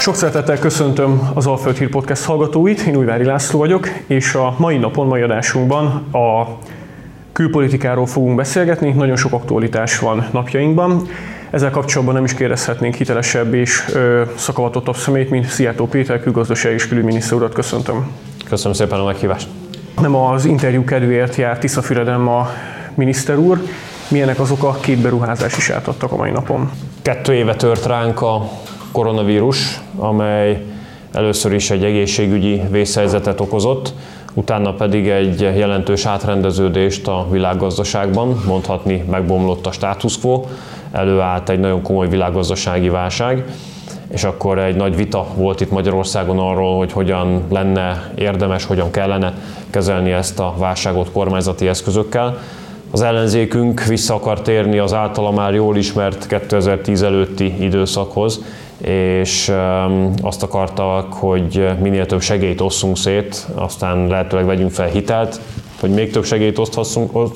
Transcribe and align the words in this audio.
Sok 0.00 0.14
szeretettel 0.14 0.58
köszöntöm 0.58 1.30
az 1.34 1.46
Alföld 1.46 1.76
Hír 1.76 1.88
Podcast 1.88 2.24
hallgatóit, 2.24 2.80
én 2.80 2.96
Újvári 2.96 3.24
László 3.24 3.58
vagyok, 3.58 3.88
és 4.06 4.34
a 4.34 4.54
mai 4.58 4.76
napon, 4.76 5.06
mai 5.06 5.22
adásunkban 5.22 5.86
a 6.12 6.58
külpolitikáról 7.32 8.06
fogunk 8.06 8.36
beszélgetni, 8.36 8.90
nagyon 8.90 9.16
sok 9.16 9.32
aktualitás 9.32 9.98
van 9.98 10.26
napjainkban. 10.32 11.02
Ezzel 11.50 11.70
kapcsolatban 11.70 12.14
nem 12.14 12.24
is 12.24 12.34
kérdezhetnénk 12.34 12.94
hitelesebb 12.94 13.54
és 13.54 13.84
ö, 13.92 14.22
szakavatottabb 14.36 14.96
személyt, 14.96 15.30
mint 15.30 15.46
Szijjártó 15.46 15.86
Péter 15.86 16.22
külgazdasági 16.22 16.74
és 16.74 16.88
külügyminiszter 16.88 17.36
urat. 17.36 17.54
Köszöntöm. 17.54 18.10
Köszönöm 18.48 18.72
szépen 18.72 18.98
a 18.98 19.04
meghívást. 19.04 19.48
Nem 20.00 20.14
az 20.14 20.44
interjú 20.44 20.84
kedvéért 20.84 21.36
jár 21.36 21.58
Tiszafüreden 21.58 22.26
a 22.26 22.50
miniszter 22.94 23.36
úr. 23.36 23.60
Milyenek 24.08 24.40
azok 24.40 24.62
a 24.62 24.76
két 24.80 24.98
beruházás 24.98 25.56
is 25.56 25.70
átadtak 25.70 26.12
a 26.12 26.16
mai 26.16 26.30
napon? 26.30 26.70
Kettő 27.02 27.34
éve 27.34 27.54
tört 27.54 27.86
ránk 27.86 28.22
a 28.22 28.50
koronavírus, 28.92 29.80
amely 29.96 30.64
először 31.12 31.52
is 31.52 31.70
egy 31.70 31.84
egészségügyi 31.84 32.62
vészhelyzetet 32.70 33.40
okozott, 33.40 33.92
utána 34.34 34.72
pedig 34.72 35.08
egy 35.08 35.40
jelentős 35.40 36.06
átrendeződést 36.06 37.08
a 37.08 37.26
világgazdaságban, 37.30 38.42
mondhatni 38.46 39.04
megbomlott 39.10 39.66
a 39.66 39.72
status 39.72 40.20
quo, 40.20 40.44
előállt 40.92 41.48
egy 41.48 41.60
nagyon 41.60 41.82
komoly 41.82 42.08
világgazdasági 42.08 42.88
válság, 42.88 43.44
és 44.12 44.24
akkor 44.24 44.58
egy 44.58 44.76
nagy 44.76 44.96
vita 44.96 45.26
volt 45.34 45.60
itt 45.60 45.70
Magyarországon 45.70 46.38
arról, 46.38 46.76
hogy 46.76 46.92
hogyan 46.92 47.42
lenne 47.48 48.12
érdemes, 48.14 48.64
hogyan 48.64 48.90
kellene 48.90 49.34
kezelni 49.70 50.10
ezt 50.10 50.40
a 50.40 50.54
válságot 50.58 51.12
kormányzati 51.12 51.68
eszközökkel. 51.68 52.38
Az 52.90 53.00
ellenzékünk 53.00 53.84
vissza 53.84 54.14
akar 54.14 54.40
térni 54.40 54.78
az 54.78 54.92
általa 54.92 55.30
már 55.30 55.54
jól 55.54 55.76
ismert 55.76 56.26
2010 56.26 57.02
előtti 57.02 57.64
időszakhoz, 57.64 58.40
és 58.84 59.52
azt 60.22 60.42
akartak, 60.42 61.12
hogy 61.12 61.68
minél 61.80 62.06
több 62.06 62.20
segélyt 62.20 62.60
osszunk 62.60 62.96
szét, 62.96 63.46
aztán 63.54 64.06
lehetőleg 64.06 64.46
vegyünk 64.46 64.70
fel 64.70 64.88
hitelt, 64.88 65.40
hogy 65.80 65.90
még 65.90 66.10
több 66.10 66.24
segélyt 66.24 66.58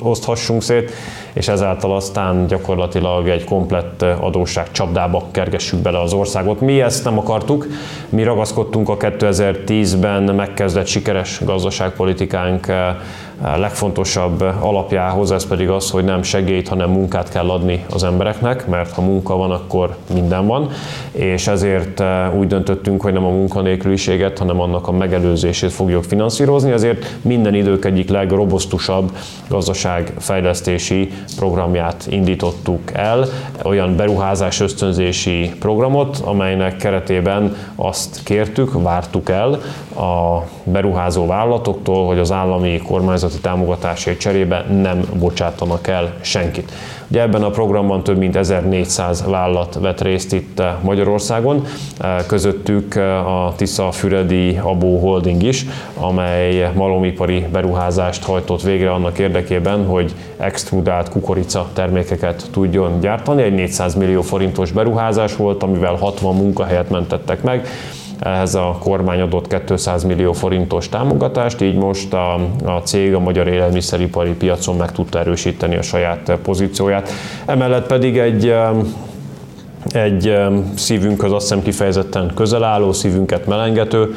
oszthassunk, 0.03 0.63
szét, 0.63 0.91
és 1.33 1.49
ezáltal 1.49 1.95
aztán 1.97 2.47
gyakorlatilag 2.47 3.29
egy 3.29 3.45
komplett 3.45 4.03
adósság 4.03 4.71
csapdába 4.71 5.25
kergessük 5.31 5.79
bele 5.79 6.01
az 6.01 6.13
országot. 6.13 6.61
Mi 6.61 6.81
ezt 6.81 7.05
nem 7.05 7.19
akartuk, 7.19 7.67
mi 8.09 8.23
ragaszkodtunk 8.23 8.89
a 8.89 8.97
2010-ben 8.97 10.23
megkezdett 10.23 10.87
sikeres 10.87 11.41
gazdaságpolitikánk 11.45 12.67
legfontosabb 13.57 14.41
alapjához, 14.61 15.31
ez 15.31 15.47
pedig 15.47 15.69
az, 15.69 15.91
hogy 15.91 16.05
nem 16.05 16.23
segélyt, 16.23 16.69
hanem 16.69 16.91
munkát 16.91 17.29
kell 17.29 17.51
adni 17.51 17.85
az 17.91 18.05
embereknek, 18.05 18.67
mert 18.67 18.93
ha 18.93 19.03
munka 19.03 19.37
van, 19.37 19.51
akkor 19.51 19.97
minden 20.15 20.47
van, 20.47 20.71
és 21.13 21.47
ezért 21.47 22.03
úgy 22.39 22.47
döntöttünk, 22.47 23.03
hogy 23.03 23.13
nem 23.13 23.25
a 23.25 23.31
munkanélküliséget, 23.31 24.39
hanem 24.39 24.61
annak 24.61 24.89
a 24.89 24.93
megelőzését 24.93 25.73
fogjuk 25.73 26.05
finanszírozni, 26.05 26.71
ezért 26.71 27.07
minden 27.23 27.55
idők 27.55 27.85
egyik 27.85 28.11
legrobosztusabb 28.35 29.17
gazdaságfejlesztési 29.49 31.11
programját 31.37 32.07
indítottuk 32.11 32.93
el, 32.93 33.27
olyan 33.63 33.97
beruházás 33.97 34.61
ösztönzési 34.61 35.53
programot, 35.59 36.17
amelynek 36.17 36.77
keretében 36.77 37.57
azt 37.77 38.21
kértük, 38.25 38.83
vártuk 38.83 39.29
el 39.29 39.61
a 39.97 40.45
beruházó 40.65 41.27
vállalatoktól, 41.27 42.07
hogy 42.07 42.19
az 42.19 42.33
állami 42.33 42.79
kormányzati 42.79 43.39
támogatásért 43.39 44.19
cserébe 44.19 44.65
nem 44.83 45.01
bocsátanak 45.19 45.87
el 45.87 46.15
senkit. 46.21 46.73
Ugye 47.09 47.23
ebben 47.23 47.43
a 47.43 47.51
programban 47.51 48.03
több 48.03 48.19
mint 48.19 48.37
1400 48.37 49.25
vállalat 49.27 49.79
vett 49.81 50.01
részt 50.01 50.33
itt 50.33 50.61
eh, 50.61 50.73
Magyarországon, 50.83 51.65
eh, 51.99 52.17
közöttük 52.27 52.95
eh, 52.95 53.45
a 53.45 53.53
Tisza 53.57 53.91
Füredi 53.93 54.59
Abó 54.63 54.99
Holding 54.99 55.43
is, 55.43 55.67
amely 55.95 56.71
malomipari 56.75 57.47
beruházást 57.53 58.25
hajtott 58.25 58.63
végre 58.63 58.93
annak 58.93 59.19
érdekében, 59.19 59.87
hogy 59.87 60.15
extrudált 60.37 61.09
kukorica 61.09 61.69
termékeket 61.73 62.49
tudjon 62.51 63.01
gyártani. 63.01 63.43
Egy 63.43 63.55
400 63.55 63.95
millió 63.95 64.23
forintos 64.23 64.73
beruházás 64.73 65.37
volt, 65.37 65.63
amivel 65.63 65.95
60 65.95 66.35
munkahelyet 66.35 66.91
mentettek 66.91 67.43
meg, 67.43 67.67
ehhez 68.21 68.55
a 68.55 68.77
kormány 68.81 69.21
adott 69.21 69.65
200 69.67 70.05
millió 70.05 70.33
forintos 70.33 70.89
támogatást, 70.89 71.61
így 71.61 71.77
most 71.77 72.13
a, 72.13 72.35
a 72.65 72.81
cég 72.85 73.15
a 73.15 73.19
magyar 73.19 73.49
élelmiszeripari 73.49 74.33
piacon 74.33 74.77
meg 74.77 74.93
tudta 74.93 75.19
erősíteni 75.19 75.77
a 75.77 75.83
saját 75.83 76.33
pozícióját. 76.43 77.11
Emellett 77.47 77.87
pedig 77.87 78.19
egy 78.19 78.55
egy 79.93 80.37
szívünkhöz 80.75 81.33
azt 81.33 81.43
hiszem 81.49 81.63
kifejezetten 81.63 82.33
közel 82.35 82.65
álló, 82.65 82.93
szívünket 82.93 83.47
melengető 83.47 84.15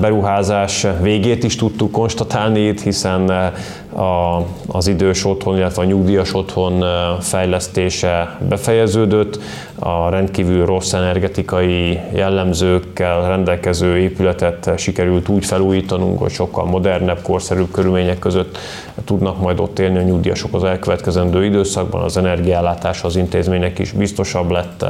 beruházás 0.00 0.86
végét 1.00 1.44
is 1.44 1.56
tudtuk 1.56 1.90
konstatálni 1.90 2.60
itt, 2.60 2.80
hiszen 2.80 3.52
a, 3.96 4.44
az 4.66 4.86
idős 4.86 5.24
otthon, 5.24 5.56
illetve 5.56 5.82
a 5.82 5.84
nyugdíjas 5.84 6.34
otthon 6.34 6.84
fejlesztése 7.20 8.38
befejeződött, 8.48 9.38
a 9.78 10.08
rendkívül 10.08 10.66
rossz 10.66 10.92
energetikai 10.92 12.00
jellemzőkkel 12.12 13.28
rendelkező 13.28 13.98
épületet 13.98 14.70
sikerült 14.76 15.28
úgy 15.28 15.44
felújítanunk, 15.44 16.18
hogy 16.18 16.30
sokkal 16.30 16.64
modernebb, 16.64 17.22
korszerűbb 17.22 17.70
körülmények 17.70 18.18
között 18.18 18.58
tudnak 19.04 19.40
majd 19.40 19.60
ott 19.60 19.78
élni 19.78 19.98
a 19.98 20.02
nyugdíjasok 20.02 20.54
az 20.54 20.64
elkövetkezendő 20.64 21.44
időszakban, 21.44 22.02
az 22.02 22.16
energiállátás 22.16 23.02
az 23.02 23.16
intézménynek 23.16 23.78
is 23.78 23.92
biztosabb 23.92 24.50
lett, 24.50 24.84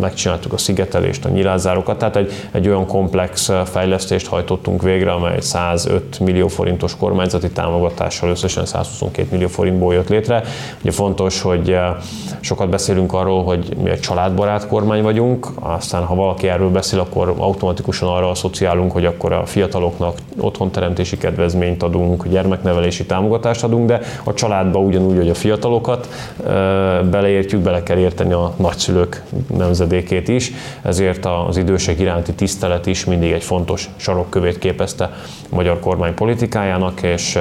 megcsináltuk 0.00 0.52
a 0.52 0.58
szigetelést, 0.58 1.24
a 1.24 1.28
nyilázárokat, 1.28 1.98
tehát 1.98 2.16
egy, 2.16 2.32
egy 2.50 2.68
olyan 2.68 2.86
komplex 2.86 3.50
fejlesztést 3.64 4.26
hajtottunk 4.26 4.82
végre, 4.82 5.12
amely 5.12 5.40
105 5.40 6.20
millió 6.20 6.48
forintos 6.48 6.96
kormányzati 6.96 7.50
támogatással 8.10 8.30
összesen 8.30 8.66
122 8.66 9.28
millió 9.30 9.48
forintból 9.48 9.94
jött 9.94 10.08
létre. 10.08 10.42
Ugye 10.80 10.90
fontos, 10.90 11.40
hogy 11.40 11.76
sokat 12.40 12.68
beszélünk 12.68 13.12
arról, 13.12 13.44
hogy 13.44 13.76
mi 13.82 13.90
egy 13.90 14.00
családbarát 14.00 14.66
kormány 14.66 15.02
vagyunk, 15.02 15.46
aztán 15.60 16.04
ha 16.04 16.14
valaki 16.14 16.48
erről 16.48 16.70
beszél, 16.70 16.98
akkor 16.98 17.34
automatikusan 17.38 18.08
arra 18.08 18.30
asszociálunk, 18.30 18.92
hogy 18.92 19.04
akkor 19.04 19.32
a 19.32 19.46
fiataloknak 19.46 20.18
otthonteremtési 20.40 21.16
kedvezményt 21.18 21.82
adunk, 21.82 22.28
gyermeknevelési 22.28 23.06
támogatást 23.06 23.64
adunk, 23.64 23.86
de 23.86 24.00
a 24.24 24.34
családba 24.34 24.78
ugyanúgy, 24.78 25.16
hogy 25.16 25.28
a 25.28 25.34
fiatalokat 25.34 26.08
beleértjük, 27.10 27.60
bele 27.60 27.82
kell 27.82 27.98
érteni 27.98 28.32
a 28.32 28.52
nagyszülők 28.56 29.22
nemzedékét 29.56 30.28
is, 30.28 30.52
ezért 30.82 31.26
az 31.48 31.56
idősek 31.56 32.00
iránti 32.00 32.32
tisztelet 32.32 32.86
is 32.86 33.04
mindig 33.04 33.30
egy 33.32 33.42
fontos 33.42 33.88
sarokkövét 33.96 34.58
képezte 34.58 35.04
a 35.50 35.54
magyar 35.54 35.78
kormány 35.80 36.14
politikájának, 36.14 37.02
és 37.02 37.38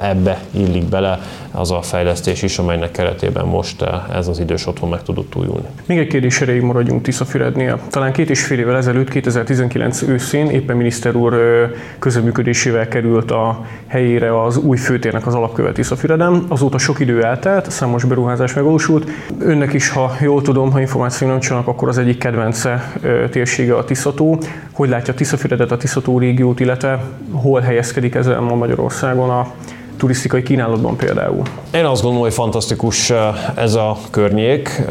ebbe 0.00 0.42
illik 0.50 0.84
bele 0.84 1.20
az 1.52 1.70
a 1.70 1.82
fejlesztés 1.82 2.42
is, 2.42 2.58
amelynek 2.58 2.90
keretében 2.90 3.46
most 3.46 3.84
ez 4.14 4.28
az 4.28 4.38
idős 4.38 4.66
otthon 4.66 4.88
meg 4.88 5.02
tudott 5.02 5.36
újulni. 5.36 5.66
Még 5.86 5.98
egy 5.98 6.06
kérdés 6.06 6.40
erejéig 6.40 6.62
maradjunk 6.62 7.02
Tiszafürednél. 7.02 7.80
Talán 7.90 8.12
két 8.12 8.30
és 8.30 8.44
fél 8.44 8.58
évvel 8.58 8.76
ezelőtt, 8.76 9.08
2019 9.08 10.02
őszén 10.02 10.46
éppen 10.46 10.76
miniszter 10.76 11.14
úr 11.14 11.34
közöműködésével 11.98 12.88
került 12.88 13.30
a 13.30 13.66
helyére 13.86 14.42
az 14.42 14.56
új 14.56 14.76
főtérnek 14.76 15.26
az 15.26 15.34
alapkövet 15.34 15.74
Tiszafüreden. 15.74 16.44
Azóta 16.48 16.78
sok 16.78 17.00
idő 17.00 17.24
eltelt, 17.24 17.70
számos 17.70 18.04
beruházás 18.04 18.54
megvalósult. 18.54 19.10
Önnek 19.38 19.72
is, 19.72 19.88
ha 19.88 20.12
jól 20.20 20.42
tudom, 20.42 20.72
ha 20.72 20.80
információ 20.80 21.28
nem 21.28 21.40
csinálnak, 21.40 21.68
akkor 21.68 21.88
az 21.88 21.98
egyik 21.98 22.18
kedvence 22.18 22.92
térsége 23.30 23.76
a 23.76 23.84
Tiszató. 23.84 24.42
Hogy 24.72 24.88
látja 24.88 25.14
Tiszafüredet, 25.14 25.70
a 25.70 25.76
Tiszató 25.76 26.18
régiót, 26.18 26.60
illetve 26.60 27.04
hol 27.32 27.60
helyezkedik 27.60 28.14
ezzel 28.14 28.40
ma 28.40 28.54
Magyarországon 28.54 29.30
a 29.30 29.52
turisztikai 30.00 30.42
kínálatban 30.42 30.96
például? 30.96 31.42
Én 31.74 31.84
azt 31.84 32.02
gondolom, 32.02 32.24
hogy 32.24 32.34
fantasztikus 32.34 33.12
ez 33.54 33.74
a 33.74 33.96
környék 34.10 34.82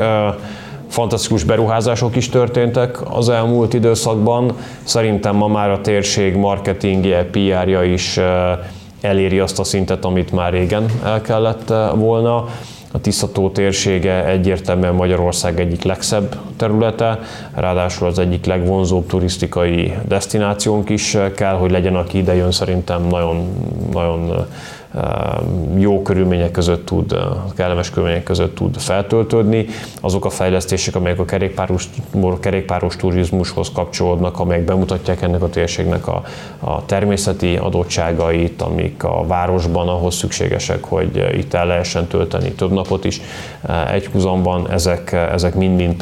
fantasztikus 0.90 1.44
beruházások 1.44 2.16
is 2.16 2.30
történtek 2.30 3.16
az 3.16 3.30
elmúlt 3.30 3.74
időszakban. 3.74 4.54
Szerintem 4.84 5.36
ma 5.36 5.48
már 5.48 5.70
a 5.70 5.82
térség 5.82 6.36
marketingje, 6.36 7.24
PR-ja 7.24 7.84
is 7.84 8.20
eléri 9.02 9.40
azt 9.40 9.60
a 9.60 9.64
szintet, 9.64 10.06
amit 10.06 10.32
már 10.32 10.52
régen 10.52 10.86
el 11.04 11.22
kellett 11.22 11.74
volna. 11.96 12.46
A 12.92 13.02
Tiszató 13.02 13.50
térsége 13.50 14.26
egyértelműen 14.26 14.94
Magyarország 14.94 15.60
egyik 15.60 15.84
legszebb 15.84 16.36
területe, 16.60 17.20
ráadásul 17.54 18.08
az 18.08 18.20
egyik 18.20 18.46
legvonzóbb 18.46 19.06
turisztikai 19.06 19.94
destinációnk 20.08 20.90
is 20.90 21.18
kell, 21.36 21.56
hogy 21.56 21.72
legyen, 21.72 21.96
aki 21.96 22.18
ide 22.18 22.36
jön, 22.36 22.52
szerintem 22.52 23.08
nagyon, 23.08 23.48
nagyon 23.92 24.48
jó 25.78 26.02
körülmények 26.02 26.52
között 26.52 26.86
tud, 26.86 27.16
kellemes 27.56 27.90
körülmények 27.90 28.24
között 28.24 28.56
tud 28.56 28.78
feltöltődni. 28.78 29.66
Azok 30.02 30.26
a 30.26 30.30
fejlesztések, 30.30 30.96
amelyek 30.96 31.20
a 31.20 31.26
kerékpáros, 31.26 31.90
kerékpáros 32.40 32.96
turizmushoz 32.96 33.72
kapcsolódnak, 33.72 34.40
amelyek 34.40 34.66
bemutatják 34.66 35.22
ennek 35.22 35.42
a 35.42 35.50
térségnek 35.50 36.08
a, 36.08 36.24
a 36.60 36.86
természeti 36.86 37.56
adottságait, 37.56 38.62
amik 38.62 39.04
a 39.04 39.28
városban 39.28 39.88
ahhoz 39.88 40.16
szükségesek, 40.16 40.84
hogy 40.84 41.38
itt 41.38 41.54
el 41.54 41.66
lehessen 41.66 42.08
tölteni 42.08 42.52
több 42.52 42.72
napot 42.72 43.06
is. 43.06 43.22
Egy 43.92 44.06
húzamban, 44.06 44.72
ezek, 44.72 45.12
ezek 45.12 45.56
mind-mind 45.56 45.94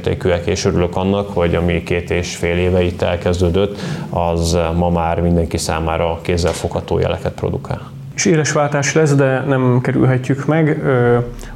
példaértékűek, 0.00 0.46
és 0.46 0.64
örülök 0.64 0.96
annak, 0.96 1.28
hogy 1.34 1.54
ami 1.54 1.82
két 1.82 2.10
és 2.10 2.36
fél 2.36 2.56
éve 2.56 2.82
itt 2.82 3.02
elkezdődött, 3.02 3.78
az 4.10 4.56
ma 4.76 4.90
már 4.90 5.20
mindenki 5.20 5.56
számára 5.56 6.18
kézzelfogható 6.22 6.98
jeleket 6.98 7.32
produkál 7.32 7.90
és 8.14 8.24
éles 8.24 8.52
váltás 8.52 8.94
lesz, 8.94 9.14
de 9.14 9.40
nem 9.40 9.80
kerülhetjük 9.82 10.46
meg. 10.46 10.82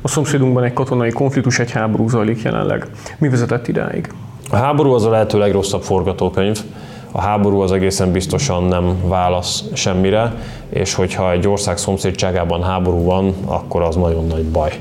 A 0.02 0.08
szomszédunkban 0.08 0.64
egy 0.64 0.72
katonai 0.72 1.10
konfliktus, 1.10 1.58
egy 1.58 1.70
háború 1.70 2.08
zajlik 2.08 2.42
jelenleg. 2.42 2.86
Mi 3.18 3.28
vezetett 3.28 3.68
idáig? 3.68 4.12
A 4.50 4.56
háború 4.56 4.92
az 4.92 5.04
a 5.04 5.10
lehető 5.10 5.38
legrosszabb 5.38 5.82
forgatókönyv. 5.82 6.58
A 7.12 7.20
háború 7.20 7.60
az 7.60 7.72
egészen 7.72 8.12
biztosan 8.12 8.64
nem 8.64 8.94
válasz 9.04 9.64
semmire, 9.72 10.34
és 10.68 10.94
hogyha 10.94 11.32
egy 11.32 11.48
ország 11.48 11.78
szomszédságában 11.78 12.62
háború 12.62 13.04
van, 13.04 13.34
akkor 13.44 13.82
az 13.82 13.96
nagyon 13.96 14.26
nagy 14.26 14.44
baj. 14.44 14.72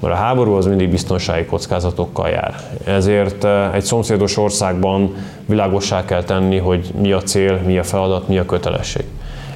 Mert 0.00 0.14
a 0.14 0.16
háború 0.16 0.52
az 0.52 0.66
mindig 0.66 0.90
biztonsági 0.90 1.44
kockázatokkal 1.44 2.28
jár. 2.28 2.54
Ezért 2.84 3.44
egy 3.74 3.82
szomszédos 3.82 4.36
országban 4.36 5.14
világossá 5.46 6.04
kell 6.04 6.22
tenni, 6.22 6.58
hogy 6.58 6.90
mi 7.00 7.12
a 7.12 7.22
cél, 7.22 7.60
mi 7.64 7.78
a 7.78 7.82
feladat, 7.82 8.28
mi 8.28 8.38
a 8.38 8.44
kötelesség 8.44 9.04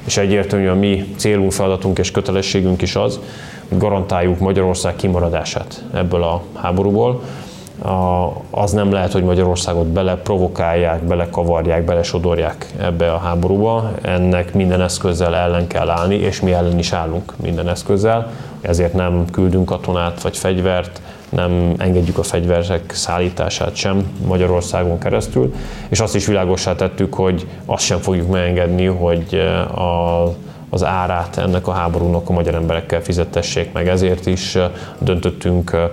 és 0.05 0.17
egyértelmű 0.17 0.67
a 0.67 0.75
mi 0.75 1.13
célunk, 1.17 1.51
feladatunk 1.51 1.99
és 1.99 2.11
kötelességünk 2.11 2.81
is 2.81 2.95
az, 2.95 3.19
hogy 3.69 3.77
garantáljuk 3.77 4.39
Magyarország 4.39 4.95
kimaradását 4.95 5.83
ebből 5.93 6.23
a 6.23 6.41
háborúból. 6.53 7.21
Az 8.49 8.71
nem 8.71 8.91
lehet, 8.91 9.11
hogy 9.11 9.23
Magyarországot 9.23 9.87
beleprovokálják, 9.87 11.03
belekavarják, 11.03 11.85
belesodorják 11.85 12.73
ebbe 12.79 13.11
a 13.11 13.17
háborúba. 13.17 13.91
Ennek 14.01 14.53
minden 14.53 14.81
eszközzel 14.81 15.35
ellen 15.35 15.67
kell 15.67 15.89
állni, 15.89 16.15
és 16.15 16.41
mi 16.41 16.51
ellen 16.51 16.79
is 16.79 16.91
állunk 16.91 17.33
minden 17.41 17.69
eszközzel. 17.69 18.31
Ezért 18.61 18.93
nem 18.93 19.25
küldünk 19.31 19.65
katonát 19.65 20.21
vagy 20.21 20.37
fegyvert, 20.37 21.01
nem 21.29 21.73
engedjük 21.77 22.17
a 22.17 22.23
fegyverek 22.23 22.93
szállítását 22.93 23.75
sem 23.75 24.17
Magyarországon 24.27 24.99
keresztül, 24.99 25.53
és 25.89 25.99
azt 25.99 26.15
is 26.15 26.25
világosá 26.25 26.75
tettük, 26.75 27.13
hogy 27.13 27.47
azt 27.65 27.85
sem 27.85 27.99
fogjuk 27.99 28.31
megengedni, 28.31 28.85
hogy 28.85 29.25
eh, 29.31 29.79
a, 29.79 30.23
az 30.69 30.83
árát 30.83 31.37
ennek 31.37 31.67
a 31.67 31.71
háborúnak 31.71 32.29
a 32.29 32.33
magyar 32.33 32.55
emberekkel 32.55 33.01
fizettessék 33.01 33.71
meg. 33.71 33.87
Ezért 33.87 34.25
is 34.25 34.55
eh, 34.55 34.69
döntöttünk 34.99 35.71
eh, 35.73 35.89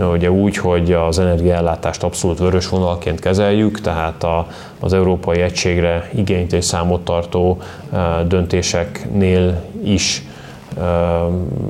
ugye 0.00 0.30
úgy, 0.30 0.56
hogy 0.56 0.92
az 0.92 1.18
energiaellátást 1.18 2.02
abszolút 2.02 2.38
vörös 2.38 2.68
vonalként 2.68 3.20
kezeljük, 3.20 3.80
tehát 3.80 4.24
a, 4.24 4.46
az 4.80 4.92
európai 4.92 5.40
egységre 5.40 6.10
igényt 6.14 6.52
és 6.52 6.64
számot 6.64 7.04
tartó 7.04 7.58
döntéseknél 8.26 9.62
is 9.84 10.22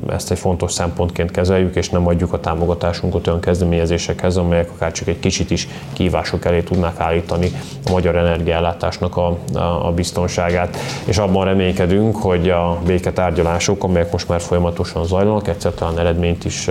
ezt 0.09 0.31
egy 0.31 0.39
fontos 0.39 0.71
szempontként 0.71 1.31
kezeljük, 1.31 1.75
és 1.75 1.89
nem 1.89 2.07
adjuk 2.07 2.33
a 2.33 2.39
támogatásunkat 2.39 3.27
olyan 3.27 3.39
kezdeményezésekhez, 3.39 4.37
amelyek 4.37 4.71
akár 4.71 4.91
csak 4.91 5.07
egy 5.07 5.19
kicsit 5.19 5.51
is 5.51 5.67
kívások 5.93 6.45
elé 6.45 6.61
tudnák 6.61 6.99
állítani 6.99 7.51
a 7.85 7.91
magyar 7.91 8.15
energiállátásnak 8.15 9.17
a, 9.17 9.37
a, 9.53 9.87
a 9.87 9.91
biztonságát. 9.91 10.77
És 11.05 11.17
abban 11.17 11.45
reménykedünk, 11.45 12.15
hogy 12.15 12.49
a 12.49 12.77
béketárgyalások, 12.85 13.83
amelyek 13.83 14.11
most 14.11 14.27
már 14.27 14.41
folyamatosan 14.41 15.05
zajlanak, 15.05 15.47
egyszer 15.47 15.71
talán 15.71 15.99
eredményt 15.99 16.45
is 16.45 16.69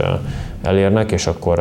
elérnek, 0.63 1.13
és 1.13 1.27
akkor 1.27 1.59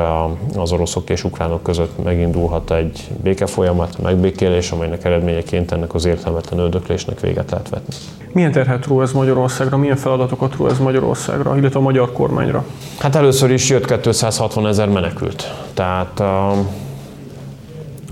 az 0.56 0.72
oroszok 0.72 1.10
és 1.10 1.24
ukránok 1.24 1.64
között 1.64 2.04
megindulhat 2.04 2.72
egy 2.72 3.08
békefolyamat, 3.24 4.02
megbékélés, 4.02 4.72
amelynek 4.72 5.06
eredményeként 5.06 5.72
ennek 5.72 5.94
az 5.94 6.06
értelmetlen 6.06 6.60
öldöklésnek 6.60 7.20
véget 7.20 7.52
lehet 7.52 7.70
vetni. 7.70 7.94
Milyen 8.32 8.52
terhet 8.52 8.86
ró 8.86 9.02
ez 9.02 9.12
Magyarországra, 9.12 9.78
milyen 9.78 9.96
feladatokat 9.96 10.56
ró 10.56 10.68
ez 10.68 10.80
Magyarországra, 10.80 11.58
illetve 11.58 11.80
a 11.80 11.82
magyar 11.82 12.12
kormányra? 12.12 12.66
Hát 13.00 13.16
először 13.16 13.52
is 13.52 13.70
jött 13.70 14.02
260 14.02 14.68
ezer 14.68 14.90
menekült. 14.90 15.54
Tehát 15.74 16.24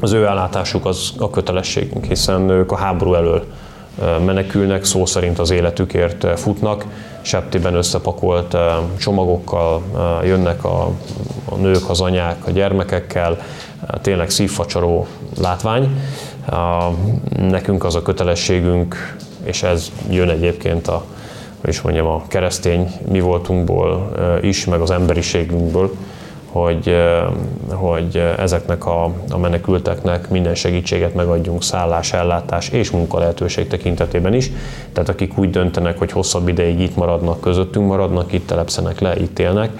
az 0.01 0.12
ő 0.12 0.25
ellátásuk 0.25 0.85
az 0.85 1.13
a 1.18 1.30
kötelességünk, 1.30 2.06
hiszen 2.06 2.50
ők 2.50 2.71
a 2.71 2.75
háború 2.75 3.13
elől 3.13 3.44
menekülnek, 4.25 4.83
szó 4.83 5.06
szerint 5.06 5.39
az 5.39 5.50
életükért 5.50 6.39
futnak, 6.39 6.85
septiben 7.30 7.76
összepakolt 7.76 8.58
csomagokkal 8.98 9.81
jönnek 10.24 10.64
a, 10.64 10.92
a 11.46 11.56
nők, 11.56 11.90
az 11.90 12.02
anyák, 12.02 12.48
a 12.48 12.52
gyermekekkel, 12.52 13.38
tényleg 14.02 14.30
szívfacsaró 14.30 15.08
látvány. 15.42 16.02
Nekünk 17.38 17.84
az 17.84 17.96
a 17.96 18.02
kötelességünk, 18.02 19.18
és 19.44 19.64
ez 19.64 19.92
jön 20.10 20.30
egyébként 20.30 20.88
a, 20.88 21.06
hogy 21.62 21.70
is 21.70 21.81
mondjam, 21.81 22.08
a 22.08 22.24
keresztény 22.28 22.92
mi 23.12 23.20
voltunkból 23.20 24.12
is, 24.42 24.66
meg 24.66 24.81
az 24.81 24.92
emberiségünkből, 24.92 25.92
hogy, 26.51 26.96
hogy 27.72 28.24
ezeknek 28.38 28.86
a, 28.86 29.04
a 29.30 29.38
menekülteknek 29.38 30.30
minden 30.30 30.56
segítséget 30.56 31.16
megadjunk 31.16 31.63
szállás, 31.63 32.13
ellátás 32.13 32.69
és 32.69 32.92
munkalehetőség 32.92 33.68
tekintetében 33.68 34.34
is. 34.34 34.51
Tehát 34.94 35.10
akik 35.10 35.38
úgy 35.38 35.50
döntenek, 35.50 35.98
hogy 35.98 36.12
hosszabb 36.12 36.48
ideig 36.48 36.80
itt 36.80 36.96
maradnak, 36.96 37.42
közöttünk 37.42 37.88
maradnak, 37.88 38.34
itt 38.34 38.48
telepszenek 38.48 39.00
le, 39.00 39.19
itt 39.19 39.40
élnek, 39.40 39.72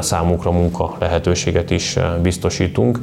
számukra 0.00 0.50
munka 0.50 0.94
lehetőséget 0.98 1.70
is 1.70 1.96
biztosítunk, 2.22 2.98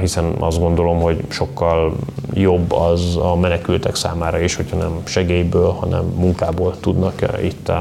hiszen 0.00 0.24
azt 0.38 0.60
gondolom, 0.60 1.00
hogy 1.00 1.20
sokkal 1.28 1.92
jobb 2.32 2.72
az 2.72 3.16
a 3.16 3.36
menekültek 3.36 3.94
számára 3.94 4.38
is, 4.38 4.56
hogyha 4.56 4.76
nem 4.76 5.00
segélyből, 5.04 5.70
hanem 5.70 6.04
munkából 6.04 6.74
tudnak 6.80 7.22
itt 7.42 7.72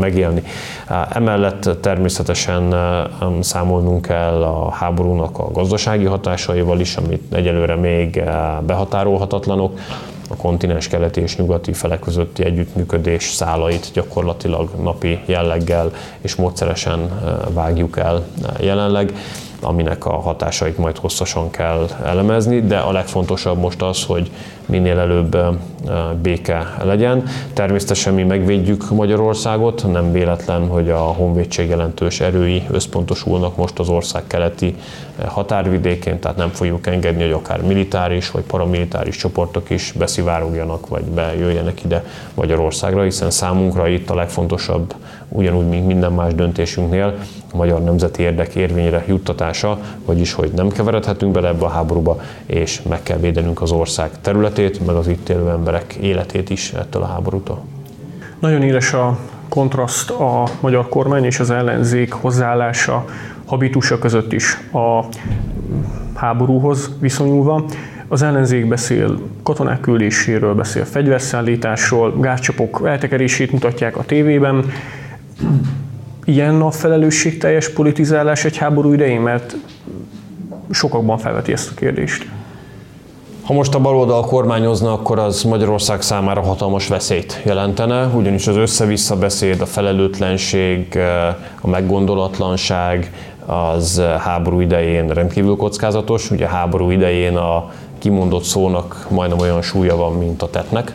megélni. 0.00 0.42
Emellett 1.10 1.70
természetesen 1.80 2.74
számolnunk 3.84 4.06
kell 4.06 4.42
a 4.42 4.70
háborúnak 4.70 5.38
a 5.38 5.50
gazdasági 5.52 6.04
hatásaival 6.04 6.80
is, 6.80 6.96
amit 6.96 7.34
egyelőre 7.34 7.74
még 7.74 8.22
behatárolhatatlanok. 8.66 9.78
A 10.30 10.36
kontinens 10.36 10.88
keleti 10.88 11.20
és 11.20 11.36
nyugati 11.36 11.72
felek 11.72 11.98
közötti 11.98 12.44
együttműködés 12.44 13.24
szálait 13.24 13.90
gyakorlatilag 13.92 14.70
napi 14.82 15.18
jelleggel 15.26 15.90
és 16.20 16.34
módszeresen 16.34 17.10
vágjuk 17.52 17.98
el 17.98 18.24
jelenleg 18.60 19.12
aminek 19.60 20.06
a 20.06 20.20
hatásait 20.20 20.78
majd 20.78 20.96
hosszasan 20.96 21.50
kell 21.50 21.86
elemezni, 22.04 22.60
de 22.60 22.76
a 22.76 22.92
legfontosabb 22.92 23.58
most 23.58 23.82
az, 23.82 24.04
hogy 24.04 24.30
minél 24.66 24.98
előbb 24.98 25.36
béke 26.22 26.74
legyen. 26.82 27.24
Természetesen 27.52 28.14
mi 28.14 28.22
megvédjük 28.22 28.90
Magyarországot, 28.90 29.92
nem 29.92 30.12
véletlen, 30.12 30.68
hogy 30.68 30.90
a 30.90 30.98
honvédség 30.98 31.68
jelentős 31.68 32.20
erői 32.20 32.62
összpontosulnak 32.70 33.56
most 33.56 33.78
az 33.78 33.88
ország 33.88 34.26
keleti 34.26 34.76
határvidékén, 35.26 36.18
tehát 36.18 36.36
nem 36.36 36.48
fogjuk 36.48 36.86
engedni, 36.86 37.22
hogy 37.22 37.32
akár 37.32 37.62
militáris 37.62 38.30
vagy 38.30 38.42
paramilitáris 38.42 39.16
csoportok 39.16 39.70
is 39.70 39.92
beszivárogjanak, 39.98 40.88
vagy 40.88 41.04
bejöjjenek 41.04 41.84
ide 41.84 42.04
Magyarországra, 42.34 43.02
hiszen 43.02 43.30
számunkra 43.30 43.88
itt 43.88 44.10
a 44.10 44.14
legfontosabb, 44.14 44.94
ugyanúgy, 45.28 45.68
mint 45.68 45.86
minden 45.86 46.12
más 46.12 46.34
döntésünknél, 46.34 47.14
a 47.52 47.56
magyar 47.56 47.82
nemzeti 47.82 48.22
érdek 48.22 48.54
érvényre 48.54 49.04
juttatása, 49.06 49.78
vagyis, 50.04 50.32
hogy 50.32 50.50
nem 50.54 50.68
keveredhetünk 50.68 51.32
bele 51.32 51.48
ebbe 51.48 51.64
a 51.64 51.68
háborúba, 51.68 52.20
és 52.46 52.82
meg 52.88 53.02
kell 53.02 53.18
védenünk 53.18 53.62
az 53.62 53.70
ország 53.70 54.10
területét, 54.20 54.86
meg 54.86 54.94
az 54.94 55.08
itt 55.08 55.28
élő 55.28 55.48
emberek 55.48 55.94
életét 55.94 56.50
is 56.50 56.72
ettől 56.72 57.02
a 57.02 57.06
háborútól. 57.06 57.62
Nagyon 58.38 58.62
éles 58.62 58.92
a 58.92 59.18
kontraszt 59.48 60.10
a 60.10 60.44
magyar 60.60 60.88
kormány 60.88 61.24
és 61.24 61.40
az 61.40 61.50
ellenzék 61.50 62.12
hozzáállása, 62.12 63.04
habitusa 63.44 63.98
között 63.98 64.32
is 64.32 64.58
a 64.72 65.04
háborúhoz 66.14 66.90
viszonyulva. 67.00 67.64
Az 68.08 68.22
ellenzék 68.22 68.68
beszél 68.68 69.18
katonák 69.42 69.80
küldéséről, 69.80 70.54
beszél 70.54 70.84
fegyverszállításról, 70.84 72.20
gázcsapok 72.20 72.82
eltekerését 72.84 73.52
mutatják 73.52 73.96
a 73.96 74.04
tévében. 74.04 74.64
Ilyen 76.24 76.60
a 76.60 76.70
felelősségteljes 76.70 77.68
politizálás 77.68 78.44
egy 78.44 78.56
háború 78.56 78.92
idején, 78.92 79.20
mert 79.20 79.56
sokakban 80.70 81.18
felveti 81.18 81.52
ezt 81.52 81.70
a 81.70 81.74
kérdést. 81.74 82.26
Ha 83.42 83.52
most 83.52 83.74
a 83.74 83.80
baloldal 83.80 84.22
kormányozna, 84.22 84.92
akkor 84.92 85.18
az 85.18 85.42
Magyarország 85.42 86.02
számára 86.02 86.42
hatalmas 86.42 86.88
veszélyt 86.88 87.40
jelentene, 87.44 88.06
ugyanis 88.06 88.46
az 88.46 88.56
össze-vissza 88.56 89.16
beszéd, 89.16 89.60
a 89.60 89.66
felelőtlenség, 89.66 90.98
a 91.60 91.68
meggondolatlanság 91.68 93.12
az 93.46 94.02
háború 94.18 94.60
idején 94.60 95.08
rendkívül 95.08 95.56
kockázatos. 95.56 96.30
Ugye 96.30 96.48
háború 96.48 96.90
idején 96.90 97.36
a 97.36 97.72
kimondott 97.98 98.44
szónak 98.44 99.06
majdnem 99.10 99.38
olyan 99.38 99.62
súlya 99.62 99.96
van, 99.96 100.12
mint 100.12 100.42
a 100.42 100.50
tetnek 100.50 100.94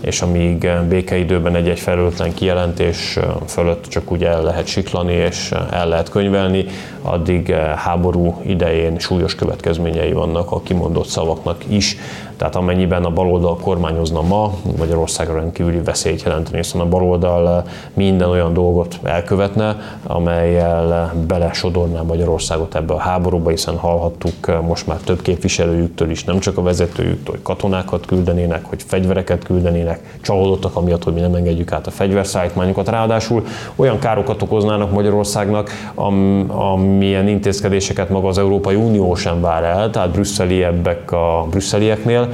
és 0.00 0.22
amíg 0.22 0.68
békeidőben 0.88 1.54
egy-egy 1.54 1.80
felelőtlen 1.80 2.34
kijelentés 2.34 3.18
fölött 3.46 3.86
csak 3.86 4.12
úgy 4.12 4.24
el 4.24 4.42
lehet 4.42 4.66
siklani 4.66 5.12
és 5.12 5.52
el 5.70 5.88
lehet 5.88 6.08
könyvelni, 6.08 6.64
addig 7.02 7.52
háború 7.76 8.40
idején 8.42 8.98
súlyos 8.98 9.34
következményei 9.34 10.12
vannak 10.12 10.50
a 10.50 10.60
kimondott 10.62 11.06
szavaknak 11.06 11.64
is. 11.68 11.96
Tehát 12.36 12.56
amennyiben 12.56 13.04
a 13.04 13.10
baloldal 13.10 13.56
kormányozna 13.56 14.22
ma, 14.22 14.54
Magyarországra 14.78 15.34
rendkívüli 15.34 15.80
veszélyt 15.84 16.22
jelenteni, 16.22 16.56
hiszen 16.56 16.80
a 16.80 16.88
baloldal 16.88 17.64
minden 17.94 18.28
olyan 18.28 18.52
dolgot 18.52 18.98
elkövetne, 19.02 19.76
amelyel 20.06 21.14
belesodorná 21.26 22.02
Magyarországot 22.02 22.74
ebbe 22.74 22.94
a 22.94 22.98
háborúba, 22.98 23.50
hiszen 23.50 23.76
hallhattuk 23.76 24.62
most 24.62 24.86
már 24.86 24.96
több 24.96 25.22
képviselőjüktől 25.22 26.10
is, 26.10 26.24
nem 26.24 26.38
csak 26.38 26.58
a 26.58 26.62
vezetőjüktől, 26.62 27.34
hogy 27.34 27.42
katonákat 27.42 28.06
küldenének, 28.06 28.64
hogy 28.64 28.82
fegyvereket 28.86 29.44
küldenének, 29.44 29.87
csalódottak 30.20 30.76
amiatt, 30.76 31.04
hogy 31.04 31.12
mi 31.12 31.20
nem 31.20 31.34
engedjük 31.34 31.72
át 31.72 31.86
a 31.86 31.90
fegyverszállítmányokat. 31.90 32.88
Ráadásul 32.88 33.44
olyan 33.76 33.98
károkat 33.98 34.42
okoznának 34.42 34.92
Magyarországnak, 34.92 35.70
am, 35.94 36.44
amilyen 36.50 37.28
intézkedéseket 37.28 38.08
maga 38.08 38.28
az 38.28 38.38
Európai 38.38 38.74
Unió 38.74 39.14
sem 39.14 39.40
vár 39.40 39.62
el, 39.62 39.90
tehát 39.90 40.10
brüsszeliebbek 40.10 41.12
a 41.12 41.46
brüsszelieknél, 41.50 42.28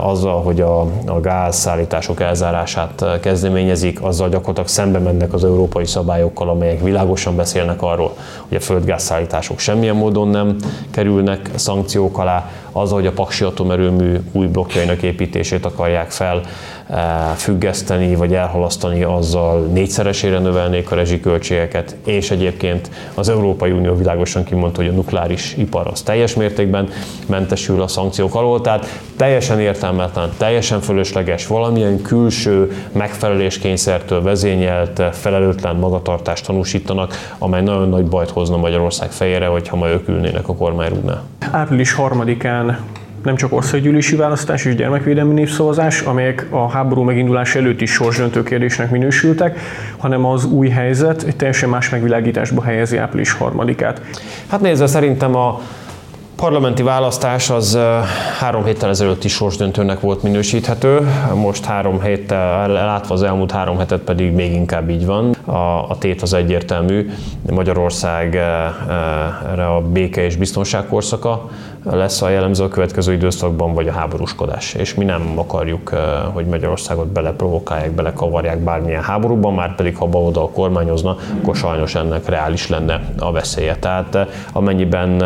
azzal, 0.00 0.42
hogy 0.42 0.60
a, 0.60 0.80
a 1.06 1.20
gázszállítások 1.20 2.20
elzárását 2.20 3.04
kezdeményezik, 3.20 4.02
azzal 4.02 4.28
gyakorlatilag 4.28 4.68
szembe 4.68 4.98
mennek 4.98 5.32
az 5.32 5.44
európai 5.44 5.86
szabályokkal, 5.86 6.48
amelyek 6.48 6.82
világosan 6.82 7.36
beszélnek 7.36 7.82
arról, 7.82 8.16
hogy 8.48 8.56
a 8.56 8.60
földgázszállítások 8.60 9.58
semmilyen 9.58 9.96
módon 9.96 10.28
nem 10.28 10.56
kerülnek 10.90 11.50
szankciók 11.54 12.18
alá, 12.18 12.50
az, 12.72 12.90
hogy 12.90 13.06
a 13.06 13.12
Paksi 13.12 13.44
atomerőmű 13.44 14.16
új 14.32 14.46
blokkjainak 14.46 15.02
építését 15.02 15.64
akarják 15.64 16.10
fel 16.10 16.40
eh, 16.88 16.96
függeszteni 17.36 18.14
vagy 18.14 18.34
elhalasztani, 18.34 19.02
azzal 19.02 19.60
négyszeresére 19.60 20.38
növelnék 20.38 20.90
a 20.90 20.94
rezsiköltségeket, 20.94 21.96
és 22.04 22.30
egyébként 22.30 22.90
az 23.14 23.28
Európai 23.28 23.70
Unió 23.70 23.94
világosan 23.94 24.44
kimondta, 24.44 24.80
hogy 24.80 24.90
a 24.90 24.94
nukleáris 24.94 25.54
ipar 25.56 25.86
az 25.86 26.02
teljes 26.02 26.34
mértékben 26.34 26.88
mentesül 27.26 27.82
a 27.82 27.88
szankciók 27.88 28.34
alól, 28.34 28.60
tehát 28.60 29.00
teljesen 29.16 29.60
értelmetlen, 29.60 30.30
teljesen 30.36 30.80
fölösleges, 30.80 31.46
valamilyen 31.46 32.02
külső 32.02 32.72
megfeleléskényszertől 32.92 34.22
vezényelt, 34.22 35.02
felelőtlen 35.12 35.76
magatartást 35.76 36.46
tanúsítanak, 36.46 37.34
amely 37.38 37.62
nagyon 37.62 37.88
nagy 37.88 38.04
bajt 38.04 38.30
hozna 38.30 38.56
Magyarország 38.56 39.10
fejére, 39.10 39.46
hogyha 39.46 39.76
ma 39.76 39.88
ők 39.88 40.08
ülnének 40.08 40.48
a 40.48 40.54
kormányrúdnál. 40.54 41.22
Április 41.50 41.94
3-án 41.98 42.59
során 42.60 42.78
nem 43.24 43.36
csak 43.36 43.52
országgyűlési 43.52 44.16
választás 44.16 44.64
és 44.64 44.74
gyermekvédelmi 44.74 45.34
népszavazás, 45.34 46.00
amelyek 46.00 46.46
a 46.50 46.68
háború 46.70 47.02
megindulás 47.02 47.54
előtti 47.54 47.86
sorsdöntő 47.86 48.42
kérdésnek 48.42 48.90
minősültek, 48.90 49.58
hanem 49.98 50.24
az 50.24 50.44
új 50.44 50.68
helyzet 50.68 51.22
egy 51.22 51.36
teljesen 51.36 51.68
más 51.68 51.88
megvilágításba 51.90 52.62
helyezi 52.62 52.96
április 52.96 53.32
harmadikát. 53.32 54.00
Hát 54.46 54.60
nézve 54.60 54.86
szerintem 54.86 55.34
a 55.36 55.60
parlamenti 56.36 56.82
választás 56.82 57.50
az 57.50 57.78
három 58.38 58.64
héttel 58.64 58.88
ezelőtti 58.88 59.28
sorsdöntőnek 59.28 60.00
volt 60.00 60.22
minősíthető, 60.22 61.00
most 61.34 61.64
három 61.64 62.00
héttel, 62.02 62.68
látva 62.68 63.14
az 63.14 63.22
elmúlt 63.22 63.50
három 63.50 63.78
hetet 63.78 64.00
pedig 64.00 64.32
még 64.32 64.52
inkább 64.52 64.90
így 64.90 65.06
van. 65.06 65.36
A, 65.44 65.90
a 65.90 65.96
tét 65.98 66.22
az 66.22 66.32
egyértelmű, 66.32 67.10
Magyarország 67.50 68.34
erre 69.50 69.66
a 69.66 69.80
béke 69.92 70.24
és 70.24 70.36
biztonság 70.36 70.86
korszaka 70.86 71.48
lesz 71.84 72.22
a 72.22 72.28
jellemző 72.28 72.64
a 72.64 72.68
következő 72.68 73.12
időszakban, 73.12 73.74
vagy 73.74 73.88
a 73.88 73.92
háborúskodás. 73.92 74.74
És 74.74 74.94
mi 74.94 75.04
nem 75.04 75.32
akarjuk, 75.34 75.88
hogy 76.32 76.46
Magyarországot 76.46 77.06
beleprovokálják, 77.06 77.90
belekavarják 77.90 78.58
bármilyen 78.58 79.02
háborúban, 79.02 79.54
már 79.54 79.74
pedig 79.74 79.96
ha 79.96 80.06
baloldal 80.06 80.50
kormányozna, 80.50 81.16
akkor 81.40 81.56
sajnos 81.56 81.94
ennek 81.94 82.28
reális 82.28 82.68
lenne 82.68 83.00
a 83.18 83.32
veszélye. 83.32 83.76
Tehát 83.76 84.28
amennyiben 84.52 85.22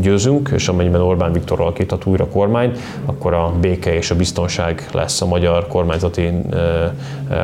győzünk, 0.00 0.50
és 0.54 0.68
amennyiben 0.68 1.00
Orbán 1.00 1.32
Viktor 1.32 1.60
alakíthat 1.60 2.06
újra 2.06 2.28
kormány, 2.28 2.72
akkor 3.06 3.34
a 3.34 3.52
béke 3.60 3.94
és 3.94 4.10
a 4.10 4.16
biztonság 4.16 4.88
lesz 4.92 5.20
a 5.20 5.26
magyar 5.26 5.66
kormányzati 5.66 6.30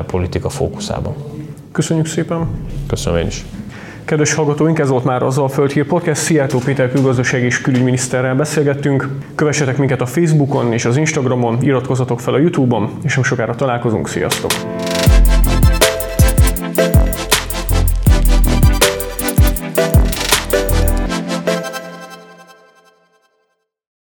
politika 0.06 0.48
fókuszában. 0.48 1.37
Köszönjük 1.78 2.06
szépen! 2.06 2.48
Köszönöm 2.86 3.18
én 3.18 3.26
is! 3.26 3.44
Kedves 4.04 4.34
hallgatóink, 4.34 4.78
ez 4.78 4.88
volt 4.88 5.04
már 5.04 5.22
az 5.22 5.38
a 5.38 5.48
Földhír 5.48 5.86
Podcast. 5.86 6.20
Szijjártó 6.20 6.58
Péter 6.58 6.90
külgazdaság 6.90 7.42
és 7.42 7.60
külügyminiszterrel 7.60 8.34
beszélgettünk. 8.34 9.08
Kövessetek 9.34 9.76
minket 9.76 10.00
a 10.00 10.06
Facebookon 10.06 10.72
és 10.72 10.84
az 10.84 10.96
Instagramon, 10.96 11.62
iratkozzatok 11.62 12.20
fel 12.20 12.34
a 12.34 12.38
Youtube-on, 12.38 12.90
és 13.02 13.14
nem 13.14 13.24
sokára 13.24 13.54
találkozunk. 13.54 14.08
Sziasztok! 14.08 14.77